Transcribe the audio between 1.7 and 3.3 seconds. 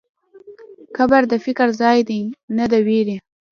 ځای دی، نه د وېرې.